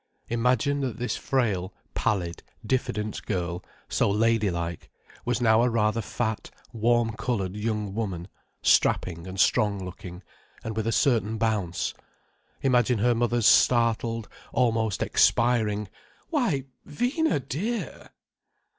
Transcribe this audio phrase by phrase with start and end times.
[0.29, 4.89] Imagine that this frail, pallid, diffident girl, so ladylike,
[5.25, 8.27] was now a rather fat, warm coloured young woman,
[8.63, 10.23] strapping and strong looking,
[10.63, 11.93] and with a certain bounce.
[12.63, 15.87] Imagine her mother's startled, almost expiring:
[16.31, 18.09] "Why, Vina dear!"